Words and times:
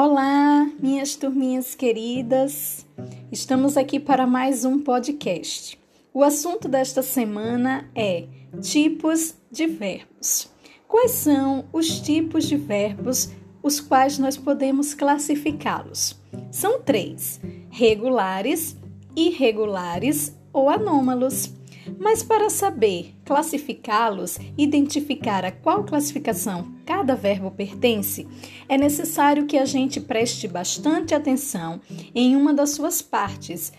Olá, 0.00 0.70
minhas 0.78 1.16
turminhas 1.16 1.74
queridas. 1.74 2.86
Estamos 3.32 3.76
aqui 3.76 3.98
para 3.98 4.28
mais 4.28 4.64
um 4.64 4.78
podcast. 4.78 5.76
O 6.14 6.22
assunto 6.22 6.68
desta 6.68 7.02
semana 7.02 7.90
é 7.96 8.28
tipos 8.60 9.34
de 9.50 9.66
verbos. 9.66 10.48
Quais 10.86 11.10
são 11.10 11.64
os 11.72 11.98
tipos 11.98 12.46
de 12.46 12.54
verbos 12.54 13.30
os 13.60 13.80
quais 13.80 14.20
nós 14.20 14.36
podemos 14.36 14.94
classificá-los? 14.94 16.16
São 16.48 16.80
três: 16.80 17.40
regulares, 17.68 18.76
irregulares 19.16 20.32
ou 20.52 20.70
anômalos. 20.70 21.52
Mas 21.98 22.22
para 22.22 22.50
saber 22.50 23.14
classificá-los, 23.24 24.38
identificar 24.56 25.44
a 25.44 25.52
qual 25.52 25.84
classificação 25.84 26.72
cada 26.84 27.14
verbo 27.14 27.50
pertence, 27.50 28.26
é 28.68 28.76
necessário 28.76 29.46
que 29.46 29.58
a 29.58 29.64
gente 29.64 30.00
preste 30.00 30.48
bastante 30.48 31.14
atenção 31.14 31.80
em 32.14 32.34
uma 32.34 32.52
das 32.52 32.70
suas 32.70 33.00
partes, 33.00 33.72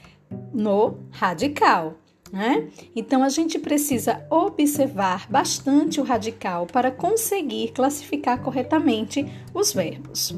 no 0.54 1.00
radical. 1.12 1.96
Né? 2.32 2.70
Então 2.96 3.24
a 3.24 3.30
gente 3.30 3.58
precisa 3.58 4.24
observar 4.30 5.28
bastante 5.30 6.00
o 6.00 6.04
radical 6.04 6.68
para 6.68 6.92
conseguir 6.92 7.72
classificar 7.72 8.40
corretamente 8.42 9.26
os 9.54 9.74
verbos. 9.74 10.36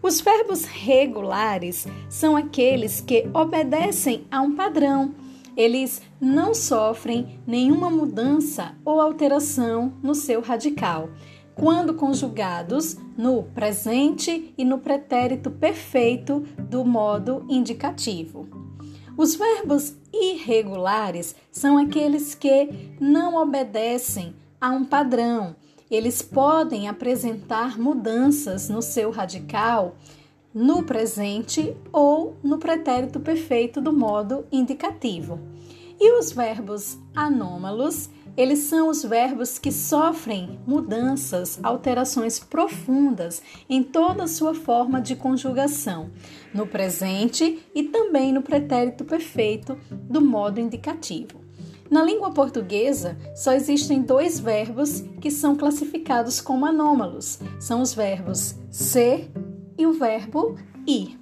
Os 0.00 0.20
verbos 0.20 0.64
regulares 0.64 1.86
são 2.08 2.36
aqueles 2.36 3.00
que 3.00 3.28
obedecem 3.32 4.26
a 4.30 4.42
um 4.42 4.54
padrão 4.54 5.14
eles 5.56 6.02
não 6.20 6.54
sofrem 6.54 7.40
nenhuma 7.46 7.90
mudança 7.90 8.74
ou 8.84 9.00
alteração 9.00 9.92
no 10.02 10.14
seu 10.14 10.40
radical, 10.40 11.10
quando 11.54 11.94
conjugados 11.94 12.96
no 13.16 13.44
presente 13.44 14.52
e 14.58 14.64
no 14.64 14.78
pretérito 14.78 15.50
perfeito 15.50 16.40
do 16.58 16.84
modo 16.84 17.46
indicativo. 17.48 18.48
Os 19.16 19.36
verbos 19.36 19.94
irregulares 20.12 21.36
são 21.52 21.78
aqueles 21.78 22.34
que 22.34 22.96
não 23.00 23.36
obedecem 23.36 24.34
a 24.60 24.70
um 24.70 24.84
padrão. 24.84 25.54
Eles 25.88 26.20
podem 26.20 26.88
apresentar 26.88 27.78
mudanças 27.78 28.68
no 28.68 28.82
seu 28.82 29.10
radical 29.10 29.96
no 30.54 30.84
presente 30.84 31.76
ou 31.92 32.36
no 32.42 32.58
pretérito 32.58 33.18
perfeito 33.18 33.80
do 33.80 33.92
modo 33.92 34.46
indicativo. 34.52 35.40
E 35.98 36.12
os 36.18 36.32
verbos 36.32 36.98
anômalos, 37.14 38.08
eles 38.36 38.60
são 38.60 38.88
os 38.88 39.02
verbos 39.02 39.58
que 39.58 39.72
sofrem 39.72 40.58
mudanças, 40.66 41.58
alterações 41.62 42.38
profundas 42.38 43.42
em 43.68 43.82
toda 43.82 44.24
a 44.24 44.28
sua 44.28 44.54
forma 44.54 45.00
de 45.00 45.16
conjugação, 45.16 46.10
no 46.52 46.66
presente 46.66 47.64
e 47.74 47.84
também 47.84 48.32
no 48.32 48.42
pretérito 48.42 49.04
perfeito 49.04 49.76
do 49.90 50.20
modo 50.20 50.60
indicativo. 50.60 51.44
Na 51.90 52.02
língua 52.02 52.32
portuguesa, 52.32 53.16
só 53.36 53.52
existem 53.52 54.02
dois 54.02 54.40
verbos 54.40 55.04
que 55.20 55.30
são 55.30 55.54
classificados 55.54 56.40
como 56.40 56.66
anômalos. 56.66 57.38
São 57.60 57.80
os 57.80 57.94
verbos 57.94 58.56
ser 58.70 59.30
e 59.76 59.86
o 59.86 59.92
verbo 59.92 60.56
ir. 60.86 61.18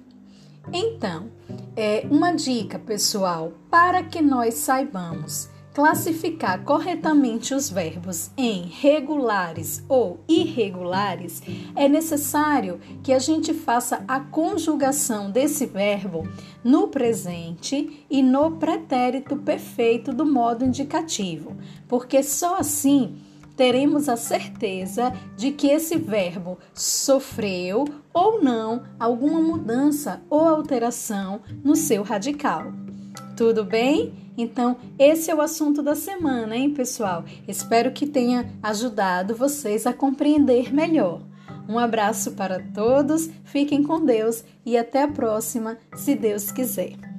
Então, 0.71 1.29
é 1.75 2.05
uma 2.09 2.31
dica, 2.31 2.79
pessoal, 2.79 3.53
para 3.69 4.03
que 4.03 4.21
nós 4.21 4.53
saibamos 4.55 5.49
classificar 5.73 6.63
corretamente 6.63 7.53
os 7.53 7.69
verbos 7.69 8.29
em 8.37 8.63
regulares 8.67 9.83
ou 9.89 10.23
irregulares, 10.27 11.41
é 11.75 11.89
necessário 11.89 12.79
que 13.01 13.11
a 13.11 13.17
gente 13.17 13.53
faça 13.53 14.03
a 14.07 14.19
conjugação 14.19 15.31
desse 15.31 15.65
verbo 15.65 16.27
no 16.63 16.89
presente 16.89 18.05
e 18.09 18.21
no 18.21 18.51
pretérito 18.51 19.35
perfeito 19.37 20.13
do 20.13 20.25
modo 20.25 20.63
indicativo, 20.63 21.57
porque 21.87 22.21
só 22.21 22.57
assim 22.57 23.17
teremos 23.55 24.09
a 24.09 24.15
certeza 24.15 25.13
de 25.35 25.51
que 25.51 25.67
esse 25.67 25.97
verbo 25.97 26.57
sofreu 26.73 27.85
ou 28.13 28.41
não 28.41 28.83
alguma 28.99 29.41
mudança 29.41 30.21
ou 30.29 30.47
alteração 30.47 31.41
no 31.63 31.75
seu 31.75 32.03
radical. 32.03 32.73
Tudo 33.35 33.63
bem? 33.63 34.13
Então, 34.37 34.77
esse 34.97 35.29
é 35.29 35.35
o 35.35 35.41
assunto 35.41 35.81
da 35.81 35.95
semana, 35.95 36.55
hein, 36.55 36.73
pessoal? 36.73 37.23
Espero 37.47 37.91
que 37.91 38.07
tenha 38.07 38.51
ajudado 38.61 39.35
vocês 39.35 39.85
a 39.85 39.93
compreender 39.93 40.73
melhor. 40.73 41.21
Um 41.67 41.79
abraço 41.79 42.31
para 42.31 42.59
todos, 42.73 43.29
fiquem 43.43 43.83
com 43.83 44.03
Deus 44.03 44.43
e 44.65 44.77
até 44.77 45.03
a 45.03 45.07
próxima, 45.07 45.77
se 45.95 46.15
Deus 46.15 46.51
quiser. 46.51 47.12